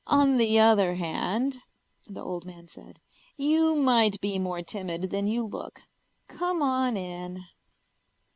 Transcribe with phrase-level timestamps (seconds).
[0.07, 1.57] "On the other hand,"
[2.07, 2.99] the old man said,
[3.37, 5.83] "you might be more timid than you look.
[6.27, 7.43] Come on in."